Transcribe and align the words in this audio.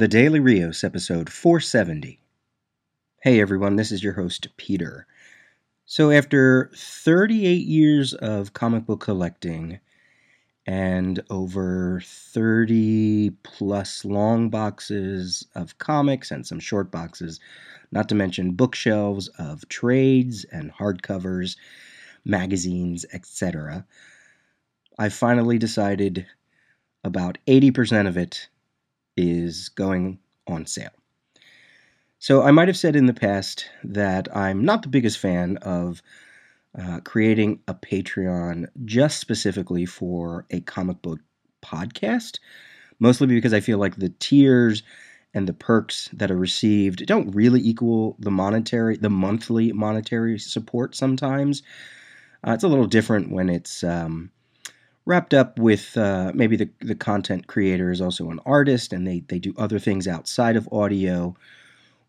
The 0.00 0.08
Daily 0.08 0.40
Rios, 0.40 0.82
episode 0.82 1.28
470. 1.28 2.22
Hey 3.22 3.38
everyone, 3.38 3.76
this 3.76 3.92
is 3.92 4.02
your 4.02 4.14
host, 4.14 4.48
Peter. 4.56 5.06
So, 5.84 6.10
after 6.10 6.70
38 6.74 7.66
years 7.66 8.14
of 8.14 8.54
comic 8.54 8.86
book 8.86 9.00
collecting 9.00 9.78
and 10.64 11.22
over 11.28 12.00
30 12.02 13.28
plus 13.42 14.06
long 14.06 14.48
boxes 14.48 15.46
of 15.54 15.76
comics 15.76 16.30
and 16.30 16.46
some 16.46 16.60
short 16.60 16.90
boxes, 16.90 17.38
not 17.92 18.08
to 18.08 18.14
mention 18.14 18.52
bookshelves 18.52 19.28
of 19.38 19.68
trades 19.68 20.44
and 20.44 20.72
hardcovers, 20.72 21.56
magazines, 22.24 23.04
etc., 23.12 23.84
I 24.98 25.10
finally 25.10 25.58
decided 25.58 26.26
about 27.04 27.36
80% 27.46 28.08
of 28.08 28.16
it 28.16 28.48
is 29.20 29.68
going 29.68 30.18
on 30.46 30.66
sale. 30.66 30.90
So 32.18 32.42
I 32.42 32.50
might 32.50 32.68
have 32.68 32.76
said 32.76 32.96
in 32.96 33.06
the 33.06 33.14
past 33.14 33.68
that 33.82 34.34
I'm 34.36 34.64
not 34.64 34.82
the 34.82 34.88
biggest 34.88 35.18
fan 35.18 35.56
of 35.58 36.02
uh, 36.78 37.00
creating 37.00 37.60
a 37.66 37.74
Patreon 37.74 38.66
just 38.84 39.18
specifically 39.18 39.86
for 39.86 40.46
a 40.50 40.60
comic 40.60 41.02
book 41.02 41.20
podcast, 41.62 42.38
mostly 42.98 43.26
because 43.26 43.54
I 43.54 43.60
feel 43.60 43.78
like 43.78 43.96
the 43.96 44.10
tiers 44.20 44.82
and 45.32 45.48
the 45.48 45.52
perks 45.52 46.08
that 46.12 46.30
are 46.30 46.36
received 46.36 47.06
don't 47.06 47.30
really 47.30 47.60
equal 47.60 48.16
the 48.18 48.30
monetary, 48.30 48.96
the 48.96 49.10
monthly 49.10 49.72
monetary 49.72 50.38
support 50.38 50.94
sometimes. 50.94 51.62
Uh, 52.46 52.52
it's 52.52 52.64
a 52.64 52.68
little 52.68 52.86
different 52.86 53.30
when 53.30 53.48
it's 53.48 53.84
um, 53.84 54.30
wrapped 55.10 55.34
up 55.34 55.58
with 55.58 55.96
uh, 55.96 56.30
maybe 56.36 56.54
the, 56.54 56.70
the 56.78 56.94
content 56.94 57.48
creator 57.48 57.90
is 57.90 58.00
also 58.00 58.30
an 58.30 58.38
artist 58.46 58.92
and 58.92 59.08
they, 59.08 59.24
they 59.26 59.40
do 59.40 59.52
other 59.58 59.80
things 59.80 60.06
outside 60.06 60.54
of 60.54 60.68
audio 60.70 61.34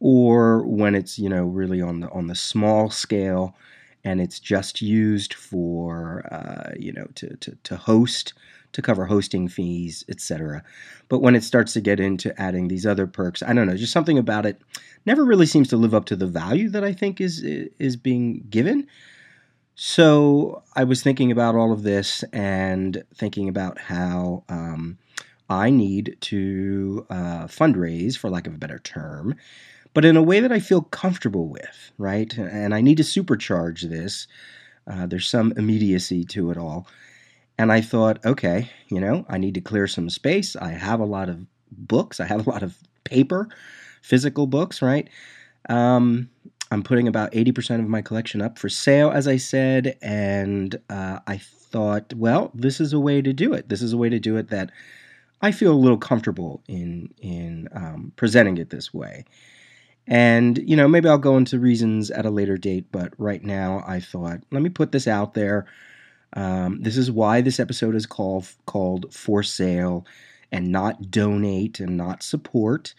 or 0.00 0.66
when 0.66 0.96
it's 0.96 1.16
you 1.16 1.28
know 1.28 1.44
really 1.44 1.80
on 1.80 2.00
the 2.00 2.10
on 2.10 2.26
the 2.26 2.34
small 2.34 2.90
scale 2.90 3.54
and 4.02 4.20
it's 4.20 4.40
just 4.40 4.82
used 4.82 5.32
for 5.32 6.26
uh, 6.32 6.72
you 6.76 6.92
know 6.92 7.06
to, 7.14 7.36
to, 7.36 7.56
to 7.62 7.76
host 7.76 8.32
to 8.72 8.82
cover 8.82 9.06
hosting 9.06 9.46
fees 9.46 10.04
etc 10.08 10.64
but 11.08 11.20
when 11.20 11.36
it 11.36 11.44
starts 11.44 11.72
to 11.72 11.80
get 11.80 12.00
into 12.00 12.36
adding 12.40 12.66
these 12.66 12.84
other 12.84 13.06
perks 13.06 13.44
i 13.44 13.52
don't 13.52 13.68
know 13.68 13.76
just 13.76 13.92
something 13.92 14.18
about 14.18 14.44
it 14.44 14.60
never 15.06 15.24
really 15.24 15.46
seems 15.46 15.68
to 15.68 15.76
live 15.76 15.94
up 15.94 16.04
to 16.04 16.16
the 16.16 16.26
value 16.26 16.68
that 16.68 16.82
i 16.82 16.92
think 16.92 17.20
is 17.20 17.42
is 17.44 17.96
being 17.96 18.44
given 18.50 18.88
so 19.80 20.64
I 20.74 20.82
was 20.82 21.04
thinking 21.04 21.30
about 21.30 21.54
all 21.54 21.70
of 21.72 21.84
this 21.84 22.24
and 22.32 23.04
thinking 23.14 23.48
about 23.48 23.78
how 23.78 24.42
um, 24.48 24.98
I 25.48 25.70
need 25.70 26.16
to 26.22 27.06
uh, 27.08 27.44
fundraise, 27.44 28.18
for 28.18 28.28
lack 28.28 28.48
of 28.48 28.54
a 28.54 28.58
better 28.58 28.80
term, 28.80 29.36
but 29.94 30.04
in 30.04 30.16
a 30.16 30.22
way 30.22 30.40
that 30.40 30.50
I 30.50 30.58
feel 30.58 30.82
comfortable 30.82 31.48
with, 31.48 31.92
right? 31.96 32.36
And 32.36 32.74
I 32.74 32.80
need 32.80 32.96
to 32.96 33.04
supercharge 33.04 33.82
this. 33.82 34.26
Uh, 34.84 35.06
there's 35.06 35.28
some 35.28 35.52
immediacy 35.56 36.24
to 36.24 36.50
it 36.50 36.56
all. 36.56 36.88
And 37.56 37.70
I 37.70 37.80
thought, 37.80 38.18
okay, 38.26 38.72
you 38.88 38.98
know, 38.98 39.24
I 39.28 39.38
need 39.38 39.54
to 39.54 39.60
clear 39.60 39.86
some 39.86 40.10
space. 40.10 40.56
I 40.56 40.70
have 40.70 40.98
a 40.98 41.04
lot 41.04 41.28
of 41.28 41.46
books, 41.70 42.18
I 42.18 42.26
have 42.26 42.44
a 42.44 42.50
lot 42.50 42.64
of 42.64 42.76
paper, 43.04 43.48
physical 44.02 44.48
books, 44.48 44.82
right? 44.82 45.08
Um, 45.68 46.30
I'm 46.70 46.82
putting 46.82 47.08
about 47.08 47.32
80% 47.32 47.80
of 47.80 47.88
my 47.88 48.02
collection 48.02 48.42
up 48.42 48.58
for 48.58 48.68
sale, 48.68 49.10
as 49.10 49.26
I 49.26 49.38
said, 49.38 49.96
and 50.02 50.78
uh, 50.90 51.20
I 51.26 51.38
thought, 51.38 52.12
well, 52.14 52.50
this 52.54 52.80
is 52.80 52.92
a 52.92 53.00
way 53.00 53.22
to 53.22 53.32
do 53.32 53.52
it. 53.52 53.68
This 53.68 53.82
is 53.82 53.92
a 53.92 53.96
way 53.96 54.08
to 54.08 54.18
do 54.18 54.36
it 54.36 54.48
that 54.50 54.70
I 55.40 55.52
feel 55.52 55.72
a 55.72 55.74
little 55.74 55.98
comfortable 55.98 56.62
in 56.68 57.14
in 57.18 57.68
um, 57.72 58.12
presenting 58.16 58.58
it 58.58 58.70
this 58.70 58.92
way. 58.92 59.24
And 60.06 60.58
you 60.58 60.76
know, 60.76 60.88
maybe 60.88 61.08
I'll 61.08 61.18
go 61.18 61.36
into 61.36 61.58
reasons 61.58 62.10
at 62.10 62.26
a 62.26 62.30
later 62.30 62.56
date, 62.56 62.86
but 62.90 63.12
right 63.18 63.42
now 63.42 63.84
I 63.86 64.00
thought, 64.00 64.40
let 64.50 64.62
me 64.62 64.70
put 64.70 64.92
this 64.92 65.06
out 65.06 65.34
there. 65.34 65.66
Um, 66.34 66.82
this 66.82 66.96
is 66.96 67.10
why 67.10 67.40
this 67.40 67.60
episode 67.60 67.94
is 67.94 68.06
called 68.06 68.48
called 68.66 69.12
for 69.14 69.42
sale 69.42 70.06
and 70.50 70.72
not 70.72 71.10
donate 71.10 71.80
and 71.80 71.96
not 71.96 72.22
support 72.22 72.94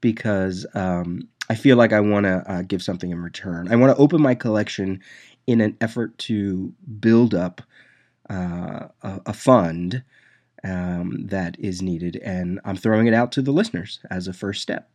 because 0.00 0.66
um, 0.74 1.28
I 1.48 1.54
feel 1.54 1.76
like 1.76 1.92
I 1.92 2.00
want 2.00 2.24
to 2.24 2.50
uh, 2.50 2.62
give 2.62 2.82
something 2.82 3.10
in 3.10 3.20
return. 3.20 3.70
I 3.70 3.76
want 3.76 3.94
to 3.94 4.02
open 4.02 4.22
my 4.22 4.34
collection 4.34 5.00
in 5.46 5.60
an 5.60 5.76
effort 5.80 6.16
to 6.18 6.72
build 7.00 7.34
up 7.34 7.62
uh, 8.30 8.88
a, 9.02 9.20
a, 9.26 9.32
fund 9.32 10.02
um, 10.64 11.26
that 11.26 11.58
is 11.58 11.82
needed, 11.82 12.16
and 12.24 12.60
I'm 12.64 12.76
throwing 12.76 13.06
it 13.06 13.14
out 13.14 13.32
to 13.32 13.42
the 13.42 13.50
listeners 13.50 14.00
as 14.10 14.28
a 14.28 14.32
first 14.32 14.62
step 14.62 14.88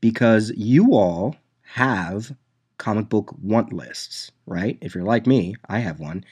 because 0.00 0.50
you 0.56 0.94
all 0.94 1.36
have 1.62 2.34
comic 2.76 3.08
book 3.08 3.34
want 3.40 3.72
lists, 3.72 4.32
right? 4.46 4.76
If 4.80 4.94
you're 4.94 5.04
like 5.04 5.26
me, 5.26 5.54
I 5.68 5.78
have 5.78 6.00
one. 6.00 6.24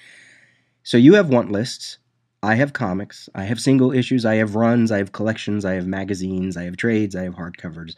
So 0.82 0.96
you 0.96 1.14
have 1.14 1.28
want 1.28 1.52
lists. 1.52 1.98
I 2.42 2.56
have 2.56 2.72
comics. 2.72 3.28
I 3.34 3.44
have 3.44 3.60
single 3.60 3.92
issues. 3.92 4.24
I 4.24 4.36
have 4.36 4.54
runs. 4.56 4.90
I 4.90 4.98
have 4.98 5.12
collections. 5.12 5.64
I 5.64 5.74
have 5.74 5.86
magazines. 5.86 6.56
I 6.56 6.64
have 6.64 6.76
trades. 6.76 7.14
I 7.14 7.24
have 7.24 7.34
hardcovers 7.34 7.94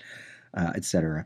uh, 0.54 0.72
etc. 0.74 1.24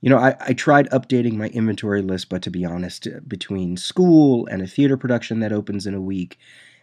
You 0.00 0.10
know, 0.10 0.18
I, 0.18 0.34
I 0.40 0.52
tried 0.52 0.90
updating 0.90 1.34
my 1.34 1.48
inventory 1.48 2.02
list, 2.02 2.28
but 2.28 2.42
to 2.42 2.50
be 2.50 2.64
honest, 2.64 3.06
between 3.28 3.76
school 3.76 4.46
and 4.46 4.60
a 4.60 4.66
theater 4.66 4.96
production 4.96 5.40
that 5.40 5.52
opens 5.52 5.86
in 5.86 5.94
a 5.94 6.00
week, 6.00 6.38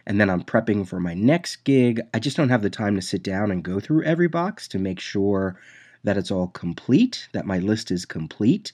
and 0.06 0.20
then 0.20 0.30
I'm 0.30 0.42
prepping 0.42 0.88
for 0.88 0.98
my 1.00 1.14
next 1.14 1.56
gig, 1.64 2.00
I 2.14 2.18
just 2.18 2.36
don't 2.36 2.48
have 2.48 2.62
the 2.62 2.70
time 2.70 2.94
to 2.96 3.02
sit 3.02 3.22
down 3.22 3.50
and 3.50 3.62
go 3.62 3.78
through 3.78 4.04
every 4.04 4.28
box 4.28 4.66
to 4.68 4.78
make 4.78 5.00
sure 5.00 5.60
that 6.02 6.16
it's 6.16 6.30
all 6.30 6.48
complete, 6.48 7.28
that 7.32 7.44
my 7.44 7.58
list 7.58 7.90
is 7.90 8.06
complete. 8.06 8.72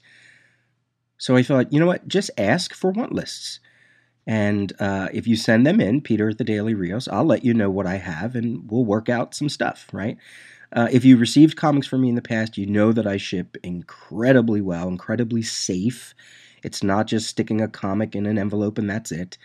So 1.19 1.35
I 1.35 1.43
thought, 1.43 1.73
you 1.73 1.81
know 1.81 1.87
what, 1.87 2.07
just 2.07 2.31
ask 2.39 2.73
for 2.73 2.91
want 2.91 3.13
lists. 3.13 3.59
And 4.27 4.73
uh, 4.81 5.09
if 5.13 5.27
you 5.27 5.37
send 5.37 5.67
them 5.67 5.81
in, 5.81 6.01
Peter 6.01 6.29
at 6.31 6.39
the 6.39 6.45
Daily 6.45 6.75
Rios, 6.75 7.09
I'll 7.09 7.25
let 7.25 7.45
you 7.45 7.55
know 7.55 7.71
what 7.71 7.87
I 7.87 7.97
have 7.97 8.35
and 8.35 8.71
we'll 8.71 8.85
work 8.85 9.09
out 9.09 9.35
some 9.35 9.49
stuff, 9.49 9.89
right? 9.93 10.17
Uh, 10.73 10.89
if 10.91 11.05
you 11.05 11.17
received 11.17 11.57
comics 11.57 11.87
from 11.87 12.03
me 12.03 12.09
in 12.09 12.15
the 12.15 12.23
past, 12.23 12.59
you 12.59 12.67
know 12.67 12.93
that 12.93 13.07
I 13.07 13.17
ship 13.17 13.57
incredibly 13.63 14.61
well, 14.61 14.89
incredibly 14.89 15.43
safe. 15.43 16.15
It's 16.63 16.83
not 16.83 17.07
just 17.07 17.29
sticking 17.29 17.61
a 17.61 17.69
comic 17.69 18.15
in 18.15 18.27
an 18.27 18.39
envelope 18.39 18.79
and 18.79 18.89
that's 18.91 19.13
it. 19.13 19.39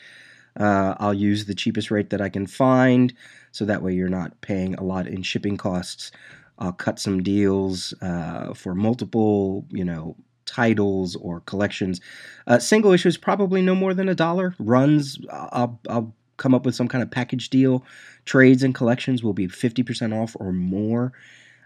Uh, 0.59 0.95
I'll 0.99 1.13
use 1.13 1.45
the 1.45 1.55
cheapest 1.55 1.91
rate 1.91 2.09
that 2.09 2.21
I 2.21 2.29
can 2.29 2.45
find, 2.45 3.13
so 3.51 3.63
that 3.65 3.81
way 3.81 3.93
you're 3.93 4.09
not 4.09 4.41
paying 4.41 4.75
a 4.75 4.83
lot 4.83 5.07
in 5.07 5.21
shipping 5.23 5.57
costs. 5.57 6.11
I'll 6.59 6.73
cut 6.73 6.99
some 6.99 7.23
deals 7.23 7.93
uh, 8.01 8.53
for 8.53 8.75
multiple, 8.75 9.65
you 9.69 9.85
know, 9.85 10.17
titles 10.45 11.15
or 11.15 11.39
collections. 11.41 12.01
Uh, 12.47 12.59
single 12.59 12.91
issues 12.91 13.17
probably 13.17 13.61
no 13.61 13.73
more 13.75 13.93
than 13.93 14.09
a 14.09 14.15
dollar. 14.15 14.55
Runs, 14.59 15.17
I'll, 15.31 15.79
I'll 15.89 16.13
come 16.41 16.55
up 16.55 16.65
with 16.65 16.75
some 16.75 16.87
kind 16.87 17.03
of 17.03 17.11
package 17.11 17.49
deal. 17.49 17.85
Trades 18.25 18.63
and 18.63 18.73
collections 18.73 19.23
will 19.23 19.33
be 19.33 19.47
50% 19.47 20.19
off 20.19 20.35
or 20.39 20.51
more. 20.51 21.13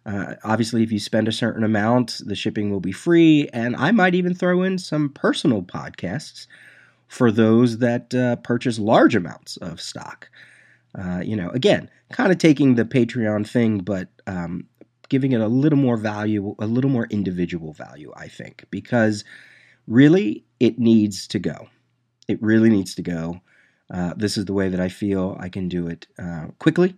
Uh, 0.05 0.35
obviously, 0.43 0.83
if 0.83 0.91
you 0.91 0.99
spend 0.99 1.27
a 1.27 1.31
certain 1.31 1.63
amount, 1.63 2.21
the 2.25 2.35
shipping 2.35 2.69
will 2.69 2.81
be 2.81 2.91
free. 2.91 3.47
And 3.53 3.75
I 3.77 3.91
might 3.91 4.13
even 4.13 4.35
throw 4.35 4.61
in 4.63 4.77
some 4.77 5.09
personal 5.09 5.63
podcasts 5.63 6.45
for 7.07 7.31
those 7.31 7.79
that 7.79 8.13
uh, 8.13 8.35
purchase 8.37 8.77
large 8.77 9.15
amounts 9.15 9.57
of 9.57 9.79
stock. 9.79 10.29
Uh, 10.93 11.21
you 11.23 11.35
know, 11.35 11.49
again, 11.49 11.89
kind 12.11 12.31
of 12.31 12.37
taking 12.37 12.75
the 12.75 12.85
Patreon 12.85 13.47
thing, 13.47 13.79
but 13.79 14.09
um, 14.27 14.67
giving 15.09 15.31
it 15.31 15.41
a 15.41 15.47
little 15.47 15.79
more 15.79 15.97
value, 15.97 16.53
a 16.59 16.67
little 16.67 16.89
more 16.91 17.07
individual 17.09 17.73
value, 17.73 18.11
I 18.15 18.27
think, 18.27 18.65
because 18.69 19.23
really 19.87 20.43
it 20.59 20.79
needs 20.79 21.27
to 21.27 21.39
go. 21.39 21.69
It 22.27 22.41
really 22.41 22.69
needs 22.69 22.95
to 22.95 23.01
go. 23.01 23.41
Uh, 23.93 24.13
this 24.15 24.37
is 24.37 24.45
the 24.45 24.53
way 24.53 24.69
that 24.69 24.79
I 24.79 24.89
feel 24.89 25.37
I 25.39 25.49
can 25.49 25.69
do 25.69 25.87
it 25.87 26.07
uh, 26.17 26.47
quickly. 26.59 26.95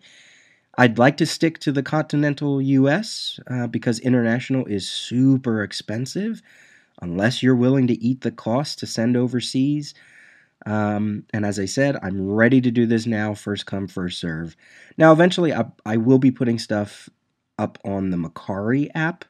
I'd 0.77 0.99
like 0.99 1.17
to 1.17 1.25
stick 1.25 1.59
to 1.59 1.71
the 1.71 1.83
continental 1.83 2.61
US 2.61 3.39
uh, 3.49 3.67
because 3.67 3.99
international 3.99 4.65
is 4.65 4.87
super 4.87 5.63
expensive 5.63 6.41
unless 7.01 7.41
you're 7.41 7.55
willing 7.55 7.87
to 7.87 8.01
eat 8.03 8.21
the 8.21 8.31
cost 8.31 8.79
to 8.79 8.87
send 8.87 9.17
overseas. 9.17 9.93
Um, 10.65 11.25
and 11.33 11.45
as 11.45 11.59
I 11.59 11.65
said, 11.65 11.97
I'm 12.01 12.29
ready 12.29 12.61
to 12.61 12.71
do 12.71 12.85
this 12.85 13.05
now, 13.05 13.33
first 13.33 13.65
come, 13.65 13.87
first 13.87 14.19
serve. 14.19 14.55
Now, 14.97 15.11
eventually, 15.11 15.53
I, 15.53 15.65
I 15.85 15.97
will 15.97 16.19
be 16.19 16.31
putting 16.31 16.59
stuff 16.59 17.09
up 17.57 17.79
on 17.83 18.09
the 18.09 18.17
Mercari 18.17 18.89
app, 18.93 19.25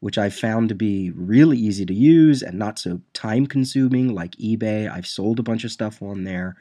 which 0.00 0.18
I 0.18 0.30
found 0.30 0.68
to 0.68 0.74
be 0.74 1.10
really 1.12 1.58
easy 1.58 1.86
to 1.86 1.94
use 1.94 2.42
and 2.42 2.58
not 2.58 2.78
so 2.78 3.00
time 3.12 3.46
consuming 3.46 4.14
like 4.14 4.32
eBay. 4.36 4.90
I've 4.90 5.06
sold 5.06 5.38
a 5.38 5.44
bunch 5.44 5.64
of 5.64 5.72
stuff 5.72 6.02
on 6.02 6.24
there 6.24 6.56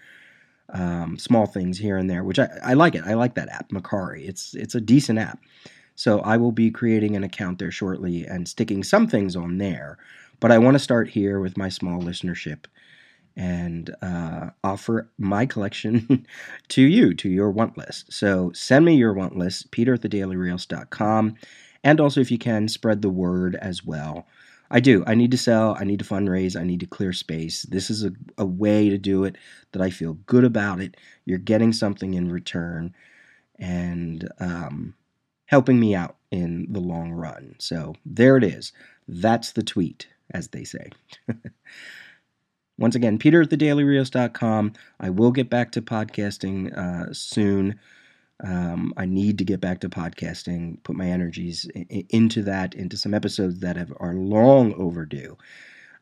um, 0.70 1.18
small 1.18 1.46
things 1.46 1.78
here 1.78 1.98
and 1.98 2.10
there, 2.10 2.24
which 2.24 2.40
I, 2.40 2.50
I 2.64 2.74
like 2.74 2.96
it. 2.96 3.04
I 3.06 3.14
like 3.14 3.36
that 3.36 3.50
app, 3.50 3.70
Mercari. 3.70 4.28
It's 4.28 4.54
it's 4.54 4.76
a 4.76 4.82
decent 4.82 5.20
app. 5.20 5.40
So 5.96 6.20
I 6.22 6.38
will 6.38 6.52
be 6.52 6.72
creating 6.72 7.16
an 7.16 7.24
account 7.24 7.60
there 7.60 7.72
shortly 7.72 8.26
and 8.26 8.48
sticking 8.48 8.84
some 8.84 9.08
things 9.08 9.36
on 9.36 9.58
there. 9.58 9.98
But 10.40 10.52
I 10.52 10.58
want 10.58 10.76
to 10.76 10.80
start 10.80 11.10
here 11.10 11.40
with 11.40 11.58
my 11.58 11.70
small 11.70 12.02
listenership 12.02 12.66
and 13.38 13.96
uh, 14.02 14.50
offer 14.64 15.10
my 15.18 15.46
collection 15.46 16.26
to 16.70 16.82
you, 16.82 17.14
to 17.16 17.30
your 17.30 17.52
want 17.52 17.78
list. 17.78 18.12
So 18.12 18.52
send 18.54 18.86
me 18.86 18.96
your 18.96 19.14
want 19.14 19.38
list, 19.38 19.72
peter 19.72 19.94
at 19.94 20.02
thedailyrios.com. 20.02 21.36
And 21.84 22.00
also, 22.02 22.20
if 22.20 22.32
you 22.32 22.38
can, 22.38 22.68
spread 22.68 23.02
the 23.02 23.10
word 23.10 23.56
as 23.56 23.86
well. 23.86 24.26
I 24.72 24.80
do. 24.80 25.04
I 25.06 25.16
need 25.16 25.32
to 25.32 25.38
sell. 25.38 25.76
I 25.80 25.84
need 25.84 26.00
to 26.00 26.06
fundraise. 26.06 26.60
I 26.60 26.64
need 26.64 26.80
to 26.80 26.88
clear 26.88 27.14
space. 27.14 27.64
This 27.64 27.90
is 27.90 28.04
a, 28.04 28.12
a 28.38 28.46
way 28.46 28.90
to 28.90 28.98
do 28.98 29.24
it 29.24 29.38
that 29.72 29.82
I 29.82 29.90
feel 29.90 30.14
good 30.26 30.44
about 30.44 30.82
it. 30.82 30.98
You're 31.26 31.38
getting 31.38 31.72
something 31.74 32.14
in 32.14 32.32
return 32.32 32.94
and 33.60 34.28
um, 34.40 34.96
helping 35.46 35.80
me 35.80 35.96
out 35.96 36.18
in 36.32 36.68
the 36.72 36.80
long 36.80 37.12
run. 37.12 37.56
So 37.60 37.96
there 38.06 38.38
it 38.38 38.44
is. 38.44 38.74
That's 39.08 39.52
the 39.52 39.64
tweet, 39.64 40.08
as 40.32 40.50
they 40.50 40.64
say. 40.64 40.90
Once 42.78 42.96
again, 42.96 43.18
peter 43.18 43.44
at 43.44 43.50
thedailyrios.com. 43.50 44.74
I 45.00 45.10
will 45.10 45.32
get 45.32 45.50
back 45.50 45.72
to 45.74 45.82
podcasting 45.82 46.76
uh, 46.78 47.14
soon. 47.14 47.80
Um, 48.44 48.94
I 48.98 49.06
need 49.06 49.38
to 49.38 49.46
get 49.46 49.62
back 49.62 49.80
to 49.82 49.90
podcasting, 49.90 50.84
put 50.84 50.96
my 50.96 51.08
energies 51.08 51.70
I- 51.76 52.06
into 52.10 52.44
that, 52.44 52.74
into 52.74 52.98
some 52.98 53.14
episodes 53.14 53.60
that 53.62 53.78
have, 53.78 53.94
are 53.98 54.14
long 54.14 54.74
overdue. 54.74 55.38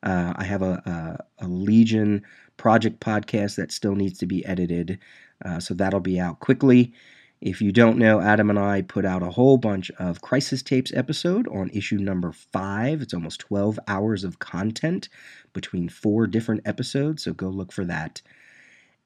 Uh, 0.02 0.34
I 0.36 0.44
have 0.44 0.62
a, 0.62 1.24
a, 1.40 1.46
a, 1.46 1.48
Legion 1.48 2.24
project 2.58 3.00
podcast 3.00 3.56
that 3.56 3.72
still 3.72 3.96
needs 3.96 4.20
to 4.20 4.26
be 4.26 4.46
edited, 4.46 5.00
uh, 5.46 5.60
so 5.60 5.74
that'll 5.74 6.02
be 6.02 6.20
out 6.20 6.40
quickly. 6.40 6.94
If 7.40 7.62
you 7.62 7.72
don't 7.72 7.98
know, 7.98 8.20
Adam 8.20 8.50
and 8.50 8.60
I 8.60 8.82
put 8.82 9.06
out 9.06 9.22
a 9.22 9.30
whole 9.30 9.58
bunch 9.58 9.92
of 9.92 10.22
Crisis 10.22 10.62
Tapes 10.62 10.94
episode 10.94 11.48
on 11.50 11.70
issue 11.70 11.98
number 11.98 12.32
five. 12.32 13.02
It's 13.02 13.14
almost 13.14 13.42
12 13.42 13.80
hours 13.88 14.24
of 14.24 14.40
content 14.40 15.08
between 15.54 15.88
four 15.88 16.26
different 16.28 16.62
episodes, 16.66 17.24
so 17.24 17.34
go 17.34 17.50
look 17.50 17.72
for 17.72 17.86
that. 17.86 18.22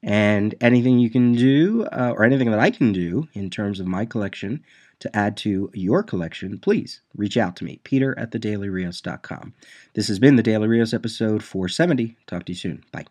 And 0.02 0.54
anything 0.60 0.98
you 0.98 1.10
can 1.10 1.32
do, 1.32 1.84
uh, 1.86 2.14
or 2.16 2.24
anything 2.24 2.50
that 2.50 2.60
I 2.60 2.70
can 2.70 2.92
do 2.92 3.28
in 3.34 3.50
terms 3.50 3.80
of 3.80 3.86
my 3.86 4.04
collection 4.04 4.62
to 5.00 5.16
add 5.16 5.36
to 5.38 5.70
your 5.74 6.02
collection, 6.02 6.58
please 6.58 7.00
reach 7.16 7.36
out 7.36 7.56
to 7.56 7.64
me, 7.64 7.80
peter 7.84 8.18
at 8.18 8.32
thedailyrios.com. 8.32 9.54
This 9.94 10.08
has 10.08 10.18
been 10.18 10.36
the 10.36 10.42
Daily 10.42 10.68
Rios 10.68 10.94
episode 10.94 11.42
470. 11.42 12.16
Talk 12.26 12.44
to 12.46 12.52
you 12.52 12.56
soon. 12.56 12.84
Bye. 12.92 13.06